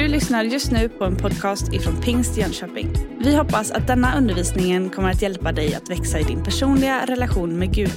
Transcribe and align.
Du 0.00 0.08
lyssnar 0.08 0.44
just 0.44 0.70
nu 0.70 0.88
på 0.88 1.04
en 1.04 1.16
podcast 1.16 1.72
ifrån 1.72 2.00
Pingst 2.00 2.36
Jönköping. 2.36 2.92
Vi 3.18 3.36
hoppas 3.36 3.70
att 3.70 3.86
denna 3.86 4.18
undervisning 4.18 4.90
kommer 4.90 5.10
att 5.10 5.22
hjälpa 5.22 5.52
dig 5.52 5.74
att 5.74 5.90
växa 5.90 6.20
i 6.20 6.22
din 6.22 6.44
personliga 6.44 7.06
relation 7.06 7.58
med 7.58 7.74
Gud. 7.74 7.92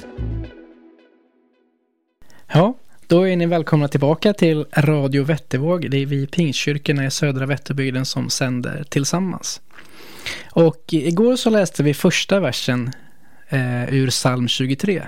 Ja, 2.52 2.74
då 3.06 3.28
är 3.28 3.36
ni 3.36 3.46
välkomna 3.46 3.88
tillbaka 3.88 4.32
till 4.32 4.66
Radio 4.76 5.24
Vättervåg. 5.24 5.90
Det 5.90 5.96
är 5.96 6.06
vi 6.06 6.26
Pingstkyrkorna 6.26 7.06
i 7.06 7.10
södra 7.10 7.46
Vätterbygden 7.46 8.06
som 8.06 8.30
sänder 8.30 8.84
tillsammans. 8.88 9.60
Och 10.50 10.84
igår 10.90 11.36
så 11.36 11.50
läste 11.50 11.82
vi 11.82 11.94
första 11.94 12.40
versen 12.40 12.92
eh, 13.48 13.94
ur 13.94 14.10
psalm 14.10 14.48
23. 14.48 15.02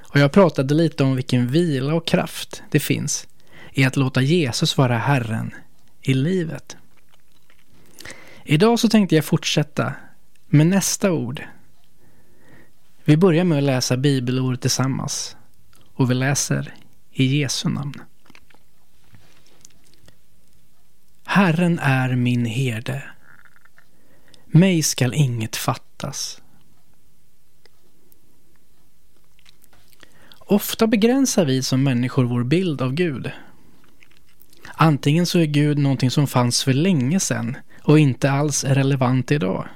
Och 0.00 0.20
jag 0.20 0.32
pratade 0.32 0.74
lite 0.74 1.04
om 1.04 1.16
vilken 1.16 1.48
vila 1.48 1.94
och 1.94 2.06
kraft 2.06 2.62
det 2.70 2.80
finns 2.80 3.28
i 3.72 3.84
att 3.84 3.96
låta 3.96 4.22
Jesus 4.22 4.76
vara 4.76 4.98
Herren 4.98 5.54
i 6.02 6.14
livet. 6.14 6.76
Idag 8.44 8.78
så 8.78 8.88
tänkte 8.88 9.14
jag 9.14 9.24
fortsätta 9.24 9.94
med 10.46 10.66
nästa 10.66 11.12
ord. 11.12 11.42
Vi 13.04 13.16
börjar 13.16 13.44
med 13.44 13.58
att 13.58 13.64
läsa 13.64 13.96
bibelordet 13.96 14.60
tillsammans 14.60 15.36
och 15.94 16.10
vi 16.10 16.14
läser 16.14 16.74
i 17.10 17.24
Jesu 17.40 17.68
namn. 17.68 17.94
Herren 21.24 21.78
är 21.78 22.16
min 22.16 22.44
herde. 22.44 23.02
Mig 24.46 24.82
skall 24.82 25.14
inget 25.14 25.56
fattas. 25.56 26.42
Ofta 30.38 30.86
begränsar 30.86 31.44
vi 31.44 31.62
som 31.62 31.82
människor 31.82 32.24
vår 32.24 32.44
bild 32.44 32.82
av 32.82 32.92
Gud. 32.92 33.30
Antingen 34.82 35.26
så 35.26 35.38
är 35.38 35.46
Gud 35.46 35.78
någonting 35.78 36.10
som 36.10 36.26
fanns 36.26 36.64
för 36.64 36.72
länge 36.72 37.20
sedan 37.20 37.56
och 37.82 37.98
inte 37.98 38.30
alls 38.30 38.64
är 38.64 38.74
relevant 38.74 39.30
idag. 39.30 39.68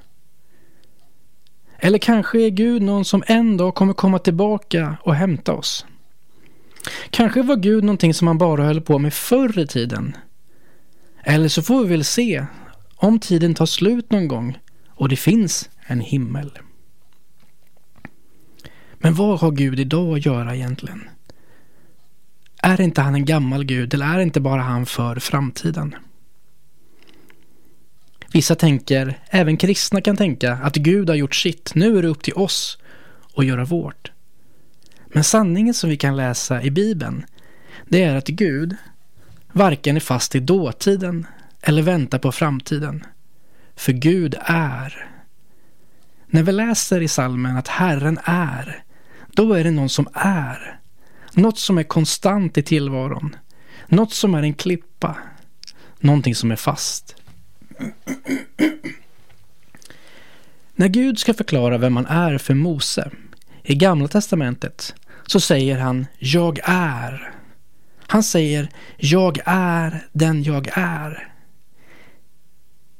Eller 1.78 1.98
kanske 1.98 2.41
är 2.41 2.50
Gud 2.50 2.83
någon 2.83 3.05
som 3.05 3.25
en 3.27 3.56
dag 3.56 3.75
kommer 3.75 3.92
komma 3.92 4.19
tillbaka 4.19 4.97
och 5.02 5.14
hämta 5.14 5.52
oss. 5.52 5.86
Kanske 7.10 7.42
var 7.42 7.56
Gud 7.56 7.84
någonting 7.84 8.14
som 8.14 8.25
man 8.25 8.38
bara 8.38 8.64
höll 8.64 8.80
på 8.80 8.98
med 8.98 9.14
förr 9.14 9.58
i 9.58 9.66
tiden. 9.66 10.16
Eller 11.22 11.48
så 11.48 11.62
får 11.62 11.82
vi 11.82 11.88
väl 11.88 12.05
se 12.05 12.47
om 12.97 13.19
tiden 13.19 13.55
tar 13.55 13.66
slut 13.66 14.10
någon 14.10 14.28
gång 14.28 14.58
och 14.88 15.08
det 15.08 15.16
finns 15.16 15.70
en 15.86 16.00
himmel. 16.00 16.58
Men 18.94 19.14
vad 19.14 19.41
har 19.41 19.50
Gud 19.50 19.80
idag 19.80 20.16
att 20.16 20.27
göra 20.27 20.55
egentligen? 20.55 21.08
Är 22.65 22.81
inte 22.81 23.01
han 23.01 23.15
en 23.15 23.25
gammal 23.25 23.65
Gud 23.65 23.95
eller 23.95 24.07
är 24.07 24.19
inte 24.19 24.41
bara 24.41 24.62
han 24.62 24.87
för 24.87 25.17
framtiden? 25.17 25.95
Vissa 28.33 28.55
tänker, 28.55 29.19
även 29.31 29.56
kristna 29.56 30.01
kan 30.01 30.17
tänka, 30.17 30.53
att 30.53 30.77
Gud 30.77 31.09
har 31.09 31.17
gjort 31.17 31.34
sitt. 31.34 31.75
Nu 31.75 31.98
är 31.98 32.03
det 32.03 32.09
upp 32.09 32.23
till 32.23 32.34
oss 32.34 32.79
att 33.37 33.47
göra 33.47 33.65
vårt. 33.65 34.12
Men 35.06 35.25
sanningen 35.25 35.75
som 35.75 35.91
vi 35.91 35.97
kan 35.97 36.17
läsa 36.17 36.62
i 36.62 36.71
Bibeln, 36.71 37.25
det 37.89 38.03
är 38.03 38.17
att 38.17 38.29
Gud 38.29 38.77
varken 39.53 39.97
är 39.97 40.01
fast 40.01 40.34
i 40.34 40.41
dåtiden 40.41 41.27
eller 41.62 41.83
väntar 41.83 42.19
på 42.19 42.33
framtiden. 42.33 43.05
För 43.77 43.93
Gud 43.93 44.34
är. 44.45 45.09
När 46.27 46.43
vi 46.43 46.53
läser 46.53 47.01
i 47.01 47.09
salmen 47.09 47.56
att 47.56 47.69
Herren 47.69 48.19
är, 48.25 48.84
då 49.33 49.53
är 49.53 49.65
det 49.65 49.71
någon 49.71 49.89
som 49.89 50.09
är. 50.15 50.81
Något 51.35 51.59
som 51.59 51.79
är 51.79 51.83
konstant 51.83 52.59
i 52.59 52.63
tillvaron. 52.63 53.37
Något 53.87 54.13
som 54.13 54.35
är 54.35 54.43
en 54.43 54.55
klippa. 54.55 55.17
Någonting 56.01 56.35
som 56.35 56.51
är 56.51 56.57
fast. 56.57 57.17
När 60.75 60.89
Gud 60.89 61.19
ska 61.19 61.34
förklara 61.34 61.78
vem 61.78 61.97
han 61.97 62.06
är 62.06 62.39
för 62.39 62.55
Mose 62.55 63.11
i 63.62 63.75
Gamla 63.75 64.09
Testamentet 64.09 64.94
så 65.27 65.41
säger 65.41 65.78
han 65.78 66.06
Jag 66.19 66.59
är. 66.65 67.34
Han 68.06 68.23
säger 68.23 68.69
Jag 68.97 69.39
är 69.44 70.06
den 70.12 70.43
jag 70.43 70.69
är. 70.73 71.28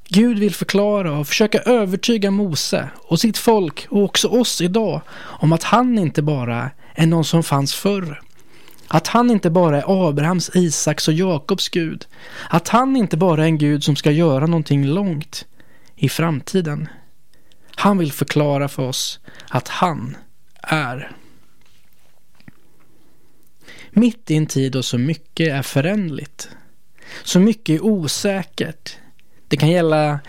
Gud 0.09 0.39
vill 0.39 0.55
förklara 0.55 1.19
och 1.19 1.28
försöka 1.28 1.59
övertyga 1.59 2.31
Mose 2.31 2.89
och 2.97 3.21
sitt 3.21 3.39
folk 3.39 3.87
och 3.91 4.03
också 4.03 4.28
oss 4.28 4.61
idag 4.61 5.00
om 5.21 5.53
att 5.53 5.62
han 5.62 5.99
inte 5.99 6.23
bara 6.23 6.71
är 6.94 7.06
någon 7.06 7.25
som 7.25 7.43
fanns 7.43 7.75
förr. 7.75 8.21
Att 8.89 9.06
han 9.06 9.31
inte 9.31 9.50
bara 9.50 9.83
är 9.83 10.09
Abrahams, 10.09 10.50
Isaks 10.55 11.09
och 11.09 11.15
Jakobs 11.15 11.69
Gud. 11.69 12.06
Att 12.50 12.69
han 12.69 12.97
inte 12.97 13.17
bara 13.17 13.43
är 13.43 13.47
en 13.47 13.59
Gud 13.59 13.84
som 13.84 13.97
ska 13.97 14.11
göra 14.11 14.47
någonting 14.47 14.87
långt 14.87 15.47
i 15.97 16.09
framtiden. 16.09 16.89
Han 17.77 17.99
vill 17.99 18.12
förklara 18.12 18.69
för 18.69 18.83
oss 18.83 19.21
att 19.49 19.69
han 19.69 20.17
är. 20.62 21.12
Mitt 23.91 24.31
i 24.31 24.37
en 24.37 24.47
tid 24.47 24.73
då 24.73 24.83
så 24.83 24.99
mycket 24.99 25.49
är 25.49 25.62
föränderligt. 25.62 26.49
Så 27.23 27.41
mycket 27.41 27.75
är 27.75 27.84
osäkert. 27.84 28.97
Det 29.49 29.56
kan 29.56 29.71
gälla 29.71 30.21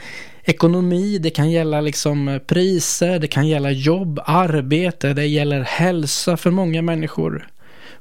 ekonomi, 0.43 1.17
det 1.17 1.29
kan 1.29 1.51
gälla 1.51 1.81
liksom 1.81 2.39
priser, 2.47 3.19
det 3.19 3.27
kan 3.27 3.47
gälla 3.47 3.71
jobb, 3.71 4.19
arbete, 4.25 5.13
det 5.13 5.25
gäller 5.25 5.61
hälsa 5.61 6.37
för 6.37 6.51
många 6.51 6.81
människor. 6.81 7.47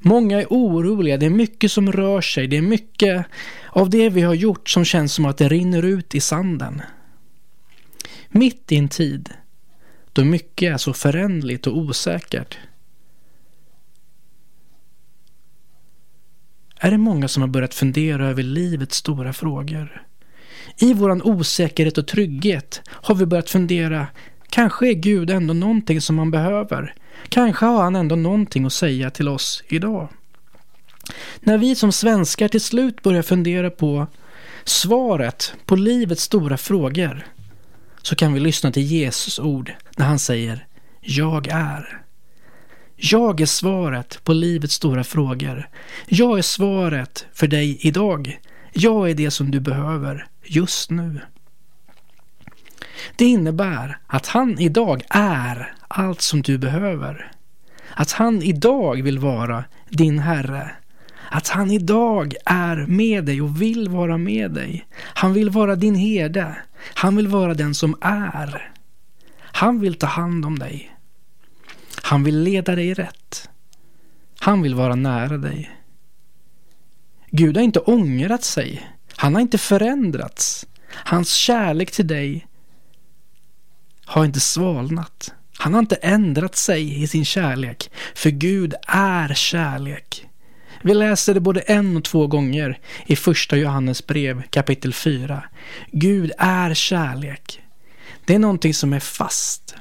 Många 0.07 0.41
är 0.41 0.47
oroliga, 0.51 1.17
det 1.17 1.27
är 1.27 1.31
mycket 1.31 1.73
som 1.73 1.93
rör 1.93 2.21
sig, 2.21 2.47
det 2.47 2.57
är 2.57 2.63
mycket 2.63 3.27
av 3.71 3.91
det 3.91 4.09
vi 4.09 4.21
har 4.21 4.35
gjort 4.35 4.69
som 4.69 4.85
känns 4.85 5.13
som 5.13 5.25
att 5.25 5.39
det 5.39 5.49
rinner 5.49 5.83
ut 5.83 6.15
i 6.15 6.21
sanden. 6.21 6.83
Mitt 8.29 8.73
i 8.73 8.77
en 8.77 8.89
tid 8.89 9.31
då 10.13 10.25
mycket 10.25 10.73
är 10.73 10.77
så 10.77 10.93
förändligt 10.93 11.67
och 11.67 11.79
osäkert 11.79 12.59
är 16.85 16.91
det 16.91 16.99
många 16.99 17.29
som 17.29 17.41
har 17.41 17.49
börjat 17.49 17.75
fundera 17.75 18.27
över 18.29 18.43
livets 18.43 18.97
stora 18.97 19.33
frågor. 19.33 20.03
I 20.77 20.95
våran 20.95 21.23
osäkerhet 21.23 21.99
och 21.99 22.07
trygghet 22.07 22.83
har 22.87 23.15
vi 23.15 23.27
börjat 23.27 23.51
fundera, 23.51 24.07
kanske 24.49 24.89
är 24.89 24.95
Gud 24.95 25.31
ändå 25.31 25.55
någonting 25.55 26.01
som 26.01 26.17
man 26.17 26.31
behöver? 26.31 26.95
Kanske 27.29 27.67
har 27.67 27.83
han 27.83 27.97
ändå 27.97 28.17
någonting 28.17 28.65
att 28.65 28.73
säga 28.73 29.11
till 29.11 29.29
oss 29.29 29.65
idag? 29.69 30.09
När 31.41 31.59
vi 31.59 31.75
som 31.75 31.93
svenskar 31.93 32.49
till 32.49 32.61
slut 32.61 33.03
börjar 33.03 33.23
fundera 33.23 33.71
på 33.71 34.07
svaret 34.65 35.55
på 35.67 35.77
livets 35.77 36.23
stora 36.23 36.57
frågor 36.57 37.27
så 38.03 38.17
kan 38.17 38.33
vi 38.33 38.41
lyssna 38.41 38.73
till 38.73 38.83
Jesus 38.83 39.39
ord 39.39 39.73
när 39.97 40.07
han 40.07 40.19
säger 40.19 40.67
Jag 41.01 41.49
är. 41.49 42.01
Jag 42.97 43.41
är 43.41 43.47
svaret 43.47 44.25
på 44.25 44.33
livets 44.33 44.75
stora 44.75 45.05
frågor. 45.05 45.69
Jag 46.07 46.39
är 46.39 46.43
svaret 46.43 47.27
för 47.33 47.47
dig 47.47 47.79
idag. 47.81 48.41
Jag 48.73 49.11
är 49.11 49.15
det 49.15 49.31
som 49.31 49.51
du 49.51 49.61
behöver 49.61 50.27
just 50.45 50.91
nu. 50.91 51.21
Det 53.17 53.25
innebär 53.25 53.99
att 54.07 54.27
han 54.27 54.59
idag 54.59 55.03
är 55.11 55.75
allt 55.89 56.21
som 56.21 56.43
du 56.43 56.59
behöver. 56.59 57.33
Att 57.95 58.13
han 58.13 58.43
idag 58.43 59.03
vill 59.03 59.19
vara 59.19 59.65
din 59.89 60.19
Herre. 60.19 60.71
Att 61.31 61.49
han 61.49 61.71
idag 61.71 62.35
är 62.45 62.77
med 62.77 63.25
dig 63.25 63.43
och 63.43 63.63
vill 63.63 63.89
vara 63.89 64.19
med 64.19 64.51
dig. 64.51 64.87
Han 64.99 65.33
vill 65.33 65.51
vara 65.51 65.77
din 65.77 65.95
herde. 65.95 66.57
Han 66.95 67.17
vill 67.17 67.29
vara 67.29 67.55
den 67.55 67.75
som 67.75 67.97
är. 68.01 68.73
Han 69.39 69.81
vill 69.81 69.95
ta 69.95 70.07
hand 70.07 70.45
om 70.45 70.59
dig. 70.59 70.97
Han 72.03 72.25
vill 72.25 72.43
leda 72.43 72.75
dig 72.75 72.95
rätt. 72.95 73.51
Han 74.39 74.63
vill 74.63 74.75
vara 74.75 74.95
nära 74.95 75.39
dig. 75.39 75.71
Gud 77.31 77.57
har 77.57 77.65
inte 77.65 77.81
ångrat 77.81 78.45
sig. 78.45 78.91
Han 79.17 79.35
har 79.35 79.41
inte 79.41 79.59
förändrats. 79.59 80.67
Hans 80.91 81.33
kärlek 81.33 81.91
till 81.91 82.07
dig 82.07 82.47
har 84.15 84.25
inte 84.25 84.41
svalnat. 84.41 85.33
Han 85.57 85.75
har 85.75 85.81
inte 85.81 85.97
ändrat 85.97 86.57
sig 86.57 87.03
i 87.03 87.07
sin 87.07 87.25
kärlek, 87.25 87.91
för 88.15 88.31
Gud 88.31 88.75
är 88.89 89.35
kärlek. 89.35 90.27
Vi 90.83 90.95
läser 90.95 91.35
det 91.35 91.41
både 91.41 91.61
en 91.61 91.97
och 91.97 92.05
två 92.05 92.27
gånger 92.27 92.79
i 93.07 93.17
första 93.17 93.57
Johannes 93.57 94.07
brev 94.07 94.43
kapitel 94.51 94.93
4. 94.93 95.45
Gud 95.93 96.33
är 96.39 96.75
kärlek. 96.75 97.61
Det 98.25 98.35
är 98.35 98.39
någonting 98.39 98.75
som 98.75 98.93
är 98.93 99.01
fast. 99.01 99.75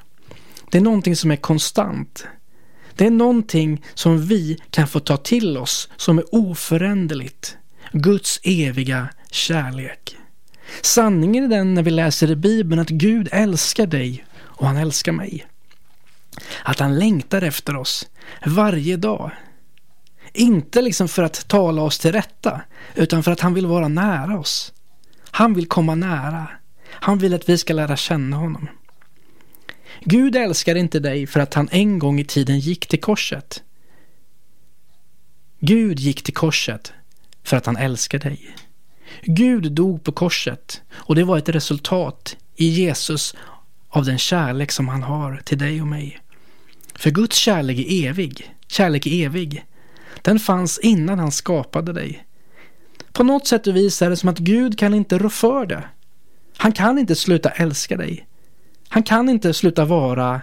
Det 0.72 0.78
är 0.78 0.82
någonting 0.82 1.16
som 1.16 1.32
är 1.32 1.36
konstant. 1.36 2.28
Det 2.96 3.06
är 3.06 3.12
någonting 3.12 3.86
som 3.94 4.26
vi 4.26 4.58
kan 4.70 4.88
få 4.88 5.00
ta 5.00 5.18
till 5.18 5.58
oss 5.58 5.90
som 5.98 6.18
är 6.18 6.36
oföränderligt. 6.36 7.58
Guds 7.92 8.40
eviga 8.44 9.10
kärlek. 9.32 10.18
Sanningen 10.82 11.44
är 11.44 11.48
den 11.48 11.74
när 11.74 11.84
vi 11.84 11.92
läser 11.92 12.32
i 12.32 12.36
Bibeln 12.36 12.82
att 12.82 12.90
Gud 12.90 13.30
älskar 13.32 13.88
dig 13.88 14.26
och 14.40 14.68
han 14.68 14.78
älskar 14.78 15.12
mig. 15.12 15.48
Att 16.64 16.80
han 16.80 17.00
längtar 17.00 17.42
efter 17.42 17.76
oss 17.76 18.10
varje 18.46 18.98
dag. 18.98 19.32
Inte 20.34 20.82
liksom 20.82 21.08
för 21.08 21.24
att 21.24 21.48
tala 21.48 21.82
oss 21.82 22.00
till 22.00 22.12
rätta, 22.12 22.62
utan 22.96 23.24
för 23.24 23.32
att 23.32 23.40
han 23.40 23.54
vill 23.54 23.66
vara 23.66 23.88
nära 23.88 24.40
oss. 24.40 24.74
Han 25.32 25.54
vill 25.54 25.68
komma 25.68 25.96
nära. 25.96 26.48
Han 26.86 27.18
vill 27.18 27.34
att 27.34 27.50
vi 27.50 27.58
ska 27.58 27.74
lära 27.74 27.98
känna 27.98 28.38
honom. 28.38 28.68
Gud 30.02 30.36
älskar 30.36 30.76
inte 30.76 31.00
dig 31.00 31.28
för 31.28 31.40
att 31.40 31.54
han 31.54 31.70
en 31.72 32.00
gång 32.00 32.20
i 32.20 32.26
tiden 32.26 32.60
gick 32.60 32.88
till 32.88 33.02
korset. 33.02 33.64
Gud 35.60 36.00
gick 36.00 36.24
till 36.24 36.34
korset 36.34 36.94
för 37.44 37.58
att 37.58 37.66
han 37.66 37.78
älskar 37.78 38.20
dig. 38.20 38.56
Gud 39.22 39.72
dog 39.72 40.04
på 40.04 40.12
korset 40.12 40.82
och 40.94 41.16
det 41.16 41.24
var 41.24 41.38
ett 41.38 41.50
resultat 41.50 42.38
i 42.56 42.66
Jesus 42.66 43.36
av 43.90 44.06
den 44.06 44.18
kärlek 44.18 44.72
som 44.72 44.88
han 44.88 45.04
har 45.04 45.42
till 45.46 45.58
dig 45.58 45.82
och 45.82 45.88
mig. 45.88 46.20
För 46.96 47.12
Guds 47.12 47.38
kärlek 47.38 47.78
är 47.78 48.10
evig. 48.10 48.56
Kärlek 48.68 49.08
är 49.08 49.26
evig. 49.26 49.66
Den 50.22 50.40
fanns 50.40 50.80
innan 50.80 51.20
han 51.20 51.32
skapade 51.32 51.94
dig. 51.94 52.26
På 53.12 53.24
något 53.24 53.48
sätt 53.48 53.68
och 53.68 53.76
vis 53.76 54.02
är 54.02 54.10
det 54.10 54.18
som 54.18 54.30
att 54.30 54.38
Gud 54.38 54.80
kan 54.80 54.94
inte 54.94 55.18
rå 55.18 55.30
för 55.30 55.66
det. 55.66 55.84
Han 56.58 56.72
kan 56.72 57.00
inte 57.00 57.16
sluta 57.16 57.50
älska 57.50 57.98
dig. 57.98 58.28
Han 58.88 59.04
kan 59.04 59.30
inte 59.30 59.54
sluta 59.54 59.86
vara 59.86 60.42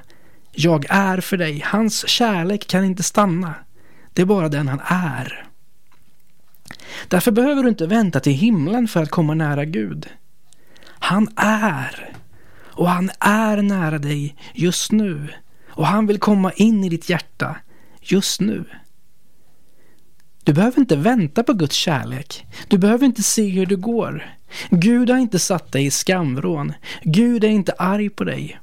jag 0.53 0.87
är 0.89 1.21
för 1.21 1.37
dig. 1.37 1.63
Hans 1.67 2.09
kärlek 2.09 2.67
kan 2.67 2.85
inte 2.85 3.03
stanna. 3.03 3.55
Det 4.13 4.23
är 4.23 4.27
bara 4.27 4.49
den 4.49 4.69
han 4.69 4.81
är. 4.85 5.50
Därför 7.09 7.31
behöver 7.31 7.63
du 7.63 7.69
inte 7.69 7.87
vänta 7.87 8.21
till 8.21 8.33
himlen 8.33 8.89
för 8.89 9.03
att 9.03 9.11
komma 9.11 9.35
nära 9.35 9.65
Gud. 9.65 10.09
Han 10.85 11.29
är. 11.37 12.13
Och 12.63 12.89
han 12.89 13.11
är 13.21 13.63
nära 13.63 13.99
dig 13.99 14.37
just 14.55 14.93
nu. 14.93 15.29
Och 15.69 15.87
han 15.87 16.07
vill 16.07 16.19
komma 16.19 16.53
in 16.53 16.85
i 16.85 16.89
ditt 16.89 17.11
hjärta 17.11 17.57
just 18.01 18.41
nu. 18.41 18.65
Du 20.45 20.53
behöver 20.53 20.79
inte 20.79 20.97
vänta 20.97 21.43
på 21.43 21.53
Guds 21.53 21.77
kärlek. 21.77 22.47
Du 22.69 22.79
behöver 22.79 23.07
inte 23.07 23.23
se 23.23 23.49
hur 23.49 23.67
det 23.67 23.77
går. 23.77 24.35
Gud 24.71 25.11
har 25.11 25.19
inte 25.19 25.39
satt 25.39 25.73
dig 25.73 25.87
i 25.87 25.91
skamvrån. 25.91 26.73
Gud 27.03 27.45
är 27.45 27.49
inte 27.49 27.73
arg 27.73 28.11
på 28.11 28.25
dig. 28.25 28.61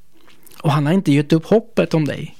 Och 0.62 0.71
han 0.71 0.85
har 0.85 0.94
inte 0.94 1.12
gett 1.12 1.33
upp 1.33 1.45
hoppet 1.45 1.94
om 1.94 2.06
dig. 2.06 2.38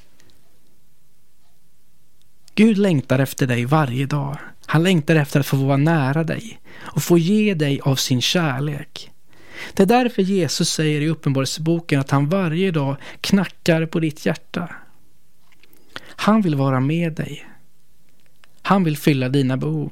Gud 2.56 2.78
längtar 2.78 3.20
efter 3.20 3.48
dig 3.48 3.66
varje 3.66 4.06
dag. 4.06 4.38
Han 4.70 4.84
längtar 4.84 5.16
efter 5.16 5.40
att 5.40 5.46
få 5.46 5.58
vara 5.58 5.78
nära 5.78 6.24
dig 6.24 6.60
och 6.78 7.04
få 7.04 7.18
ge 7.18 7.54
dig 7.54 7.80
av 7.84 7.96
sin 7.96 8.22
kärlek. 8.22 9.12
Det 9.74 9.84
är 9.84 9.88
därför 9.88 10.22
Jesus 10.22 10.70
säger 10.70 11.02
i 11.02 11.08
Uppenbarelseboken 11.08 12.00
att 12.00 12.12
han 12.12 12.30
varje 12.30 12.72
dag 12.72 12.98
knackar 13.22 13.86
på 13.86 14.00
ditt 14.00 14.26
hjärta. 14.26 14.70
Han 16.00 16.42
vill 16.42 16.56
vara 16.56 16.80
med 16.80 17.14
dig. 17.14 17.48
Han 18.62 18.84
vill 18.84 18.98
fylla 18.98 19.30
dina 19.30 19.58
behov. 19.58 19.92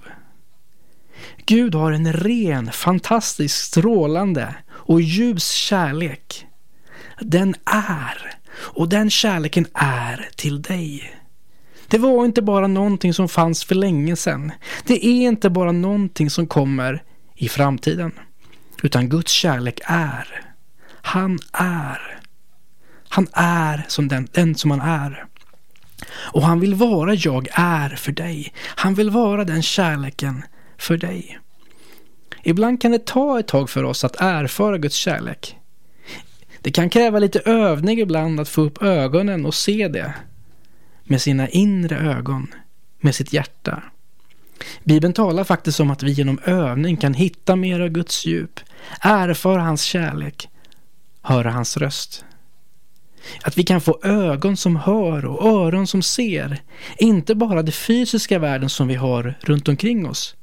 Gud 1.46 1.76
har 1.76 1.92
en 1.92 2.14
ren, 2.14 2.72
fantastisk, 2.72 3.56
strålande 3.56 4.56
och 4.68 5.02
ljus 5.02 5.52
kärlek. 5.52 6.46
Den 7.20 7.56
är, 7.66 8.36
och 8.56 8.90
den 8.90 9.10
kärleken 9.10 9.66
är 9.74 10.30
till 10.36 10.62
dig. 10.62 11.16
Det 11.88 11.98
var 11.98 12.26
inte 12.26 12.42
bara 12.42 12.68
någonting 12.68 13.14
som 13.14 13.30
fanns 13.30 13.64
för 13.64 13.76
länge 13.76 14.16
sedan. 14.16 14.52
Det 14.86 15.06
är 15.06 15.28
inte 15.28 15.50
bara 15.50 15.72
någonting 15.72 16.30
som 16.30 16.48
kommer 16.48 17.04
i 17.36 17.50
framtiden. 17.50 18.12
Utan 18.84 19.10
Guds 19.10 19.32
kärlek 19.32 19.80
är. 19.84 20.42
Han 21.02 21.40
är. 21.54 22.20
Han 23.10 23.28
är 23.34 23.86
som 23.88 24.08
den, 24.08 24.28
den 24.32 24.56
som 24.56 24.72
han 24.72 24.82
är. 24.82 25.26
Och 26.08 26.44
han 26.44 26.60
vill 26.60 26.76
vara 26.76 27.14
jag 27.14 27.48
är 27.52 27.90
för 27.90 28.12
dig. 28.12 28.54
Han 28.62 28.94
vill 28.94 29.10
vara 29.10 29.44
den 29.44 29.62
kärleken 29.62 30.44
för 30.78 30.98
dig. 30.98 31.40
Ibland 32.44 32.82
kan 32.82 32.92
det 32.92 33.06
ta 33.06 33.40
ett 33.40 33.48
tag 33.48 33.70
för 33.70 33.84
oss 33.84 34.04
att 34.04 34.22
erfara 34.22 34.78
Guds 34.78 34.96
kärlek. 34.96 35.58
Det 36.62 36.72
kan 36.72 36.90
kräva 36.90 37.20
lite 37.20 37.40
övning 37.40 38.00
ibland 38.00 38.40
att 38.40 38.50
få 38.50 38.62
upp 38.62 38.84
ögonen 38.84 39.46
och 39.46 39.56
se 39.56 39.88
det 39.88 40.14
med 41.06 41.22
sina 41.22 41.50
inre 41.50 41.98
ögon, 41.98 42.48
med 43.00 43.16
sitt 43.16 43.34
hjärta. 43.34 43.84
Bibeln 44.84 45.14
talar 45.14 45.44
faktiskt 45.44 45.80
om 45.80 45.92
att 45.92 46.04
vi 46.04 46.12
genom 46.12 46.40
övning 46.44 46.98
kan 46.98 47.14
hitta 47.14 47.56
mer 47.56 47.80
av 47.80 47.90
Guds 47.90 48.26
djup, 48.26 48.60
erfara 49.00 49.62
hans 49.62 49.82
kärlek, 49.82 50.50
höra 51.22 51.52
hans 51.52 51.78
röst. 51.78 52.26
Att 53.44 53.58
vi 53.58 53.64
kan 53.64 53.82
få 53.82 54.00
ögon 54.04 54.58
som 54.58 54.76
hör 54.76 55.26
och 55.26 55.46
öron 55.46 55.88
som 55.88 56.02
ser. 56.02 56.62
Inte 56.98 57.36
bara 57.36 57.64
den 57.64 57.72
fysiska 57.72 58.40
världen 58.40 58.70
som 58.70 58.88
vi 58.88 58.96
har 58.96 59.38
runt 59.42 59.68
omkring 59.68 60.08
oss, 60.08 60.36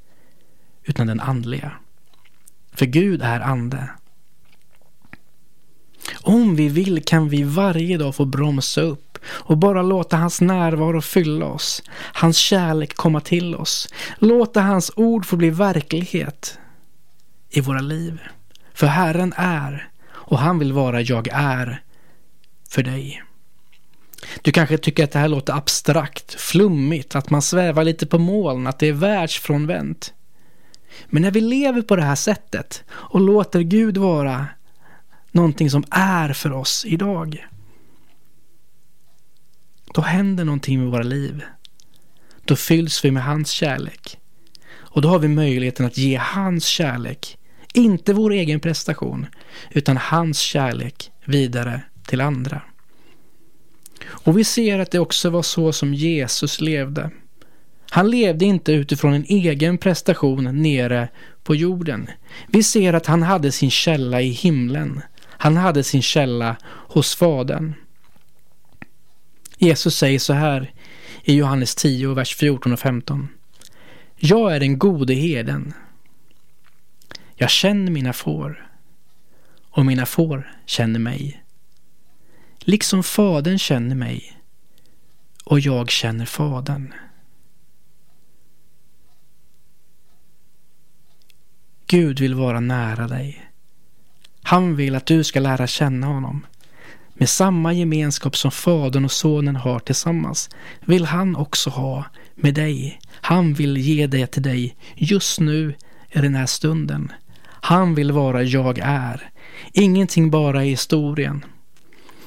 utan 0.85 1.07
den 1.07 1.21
andliga. 1.21 1.73
För 2.73 2.87
Gud 2.87 3.23
är 3.23 3.41
ande. 3.41 3.91
Om 6.23 6.57
vi 6.57 6.69
vill 6.69 7.03
kan 7.05 7.29
vi 7.29 7.43
varje 7.43 7.99
dag 7.99 8.15
få 8.15 8.25
bromsa 8.25 8.81
upp 8.81 9.12
och 9.25 9.59
bara 9.59 9.83
låta 9.83 10.17
hans 10.17 10.41
närvaro 10.41 11.01
fylla 11.01 11.47
oss, 11.47 11.83
hans 12.13 12.37
kärlek 12.37 12.95
komma 12.95 13.21
till 13.21 13.55
oss, 13.55 13.89
låta 14.19 14.61
hans 14.61 14.91
ord 14.97 15.27
få 15.27 15.37
bli 15.37 15.51
verklighet 15.51 16.59
i 17.51 17.61
våra 17.61 17.81
liv. 17.81 18.21
För 18.75 18.87
Herren 18.87 19.35
är 19.37 19.89
och 20.11 20.39
han 20.39 20.59
vill 20.59 20.73
vara 20.73 21.01
jag 21.01 21.29
är 21.33 21.83
för 22.71 22.83
dig. 22.83 23.23
Du 24.43 24.53
kanske 24.53 24.79
tycker 24.79 25.05
att 25.05 25.13
det 25.13 25.19
här 25.19 25.29
låter 25.29 25.53
abstrakt, 25.53 26.35
flummigt, 26.41 27.17
att 27.17 27.31
man 27.31 27.43
svävar 27.43 27.85
lite 27.85 28.07
på 28.07 28.19
moln, 28.19 28.67
att 28.67 28.79
det 28.79 28.89
är 28.89 28.93
världsfrånvänt. 28.93 30.15
Men 31.07 31.23
när 31.23 31.31
vi 31.31 31.41
lever 31.41 31.83
på 31.83 31.97
det 31.97 32.03
här 32.03 32.15
sättet 32.15 32.85
och 32.91 33.21
låter 33.21 33.61
Gud 33.61 33.97
vara 33.97 34.47
någonting 35.31 35.71
som 35.71 35.85
är 35.91 36.33
för 36.33 36.53
oss 36.53 36.85
idag. 36.87 37.47
Då 39.93 40.01
händer 40.01 40.45
någonting 40.45 40.81
med 40.81 40.91
våra 40.91 41.03
liv. 41.03 41.43
Då 42.45 42.57
fylls 42.57 43.05
vi 43.05 43.11
med 43.11 43.25
hans 43.25 43.51
kärlek. 43.51 44.19
Och 44.75 45.03
då 45.03 45.09
har 45.09 45.19
vi 45.19 45.29
möjligheten 45.29 45.87
att 45.87 45.99
ge 45.99 46.17
hans 46.17 46.65
kärlek, 46.65 47.39
inte 47.75 48.13
vår 48.13 48.33
egen 48.33 48.61
prestation, 48.61 49.27
utan 49.71 49.97
hans 49.97 50.39
kärlek 50.39 51.11
vidare 51.25 51.83
till 52.07 52.21
andra. 52.21 52.63
Och 54.05 54.39
vi 54.39 54.45
ser 54.45 54.79
att 54.79 54.91
det 54.91 54.99
också 54.99 55.31
var 55.31 55.43
så 55.43 55.73
som 55.73 55.95
Jesus 55.95 56.61
levde. 56.61 57.11
Han 57.91 58.11
levde 58.11 58.45
inte 58.45 58.73
utifrån 58.73 59.15
en 59.15 59.25
egen 59.25 59.79
prestation 59.79 60.63
nere 60.63 61.09
på 61.43 61.55
jorden. 61.55 62.11
Vi 62.49 62.63
ser 62.63 62.93
att 62.93 63.07
han 63.07 63.23
hade 63.23 63.53
sin 63.53 63.71
källa 63.71 64.21
i 64.21 64.29
himlen. 64.29 65.01
Han 65.27 65.57
hade 65.57 65.83
sin 65.83 66.03
källa 66.03 66.57
hos 66.65 67.15
Fadern. 67.15 67.75
Jesus 69.63 69.97
säger 69.97 70.19
så 70.19 70.33
här 70.33 70.73
i 71.25 71.35
Johannes 71.35 71.75
10, 71.75 72.15
vers 72.15 72.37
14 72.37 72.73
och 72.73 72.81
15. 72.81 73.29
Jag 74.17 74.57
är 74.57 74.61
den 74.61 74.79
gode 74.79 75.15
herden. 75.15 75.75
Jag 77.35 77.51
känner 77.51 77.91
mina 77.91 78.13
får 78.13 78.71
och 79.71 79.87
mina 79.87 80.07
får 80.07 80.53
känner 80.67 80.99
mig. 80.99 81.45
Liksom 82.59 83.03
Fadern 83.03 83.59
känner 83.59 83.95
mig 83.95 84.41
och 85.45 85.61
jag 85.61 85.91
känner 85.91 86.27
Fadern. 86.27 86.95
Gud 91.87 92.21
vill 92.21 92.35
vara 92.35 92.61
nära 92.61 93.09
dig. 93.09 93.51
Han 94.43 94.77
vill 94.77 94.95
att 94.95 95.07
du 95.07 95.25
ska 95.25 95.41
lära 95.41 95.67
känna 95.67 96.07
honom. 96.07 96.47
Med 97.15 97.29
samma 97.29 97.73
gemenskap 97.73 98.37
som 98.37 98.51
Fadern 98.51 99.05
och 99.05 99.13
Sonen 99.13 99.57
har 99.57 99.79
tillsammans 99.79 100.51
vill 100.81 101.05
han 101.05 101.37
också 101.37 101.71
ha 101.71 102.05
med 102.35 102.55
dig. 102.55 103.01
Han 103.11 103.55
vill 103.55 103.77
ge 103.77 104.07
det 104.07 104.27
till 104.27 104.43
dig 104.43 104.77
just 104.95 105.41
nu 105.41 105.75
i 106.11 106.19
den 106.19 106.35
här 106.35 106.47
stunden. 106.47 107.13
Han 107.45 107.95
vill 107.95 108.13
vara 108.13 108.43
jag 108.43 108.79
är. 108.83 109.31
Ingenting 109.73 110.31
bara 110.31 110.65
i 110.65 110.69
historien. 110.69 111.45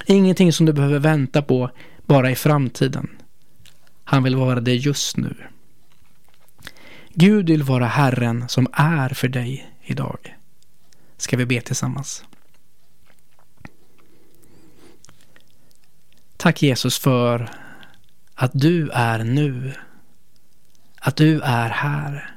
Ingenting 0.05 0.53
som 0.53 0.65
du 0.65 0.73
behöver 0.73 0.99
vänta 0.99 1.41
på 1.41 1.69
bara 2.05 2.31
i 2.31 2.35
framtiden. 2.35 3.09
Han 4.03 4.23
vill 4.23 4.35
vara 4.35 4.59
det 4.59 4.75
just 4.75 5.17
nu. 5.17 5.35
Gud 7.13 7.49
vill 7.49 7.63
vara 7.63 7.85
Herren 7.85 8.49
som 8.49 8.67
är 8.73 9.09
för 9.09 9.27
dig 9.27 9.71
idag. 9.83 10.35
Ska 11.17 11.37
vi 11.37 11.45
be 11.45 11.61
tillsammans? 11.61 12.23
Tack 16.45 16.61
Jesus 16.61 16.99
för 16.99 17.49
att 18.35 18.51
du 18.53 18.89
är 18.93 19.23
nu. 19.23 19.73
Att 20.99 21.15
du 21.15 21.41
är 21.41 21.69
här. 21.69 22.35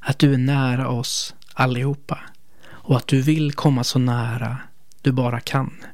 Att 0.00 0.18
du 0.18 0.34
är 0.34 0.38
nära 0.38 0.88
oss 0.88 1.34
allihopa. 1.54 2.18
Och 2.66 2.96
att 2.96 3.06
du 3.06 3.22
vill 3.22 3.52
komma 3.52 3.84
så 3.84 3.98
nära 3.98 4.58
du 5.02 5.12
bara 5.12 5.40
kan. 5.40 5.84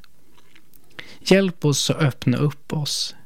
Hjälp 1.18 1.64
oss 1.64 1.90
att 1.90 1.96
öppna 1.96 2.36
upp 2.36 2.72
oss 2.72 3.16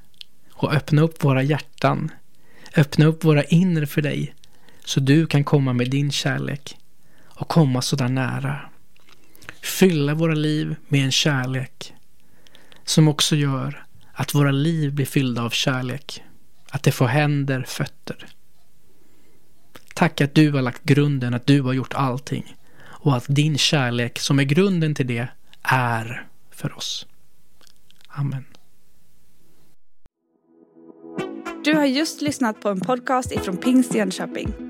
och 0.53 0.73
öppna 0.73 1.03
upp 1.03 1.25
våra 1.25 1.43
hjärtan. 1.43 2.11
Öppna 2.77 3.07
upp 3.07 3.25
våra 3.25 3.45
inre 3.45 3.87
för 3.87 4.03
dig 4.03 4.35
så 4.85 5.01
du 5.01 5.27
kan 5.27 5.45
komma 5.45 5.73
med 5.73 5.91
din 5.91 6.11
kärlek 6.11 6.79
och 7.25 7.49
komma 7.49 7.83
så 7.83 7.97
där 7.97 8.09
nära. 8.09 8.61
fylla 9.63 10.15
våra 10.15 10.35
liv 10.35 10.77
med 10.89 11.05
en 11.05 11.13
kärlek 11.13 11.95
som 12.85 13.09
också 13.09 13.37
gör 13.37 13.85
att 14.21 14.35
våra 14.35 14.51
liv 14.51 14.95
blir 14.95 15.07
fyllda 15.07 15.43
av 15.43 15.51
kärlek. 15.51 16.23
Att 16.71 16.83
det 16.83 16.93
får 16.93 17.07
händer, 17.07 17.63
fötter. 17.63 18.27
Tack 19.95 20.21
att 20.21 20.35
du 20.35 20.53
har 20.53 20.63
lagt 20.63 20.83
grunden, 20.85 21.35
att 21.35 21.47
du 21.47 21.61
har 21.61 21.73
gjort 21.73 21.95
allting. 21.95 22.57
Och 22.83 23.17
att 23.17 23.25
din 23.29 23.59
kärlek 23.59 24.19
som 24.19 24.39
är 24.39 24.45
grunden 24.45 24.95
till 24.95 25.07
det 25.07 25.29
är 25.63 26.27
för 26.51 26.77
oss. 26.77 27.07
Amen. 28.09 28.45
Du 31.65 31.75
har 31.75 31.85
just 31.85 32.21
lyssnat 32.21 32.61
på 32.61 32.69
en 32.69 32.81
podcast 32.81 33.33
ifrån 33.33 33.57
Pingst 33.57 33.95
Jönköping. 33.95 34.70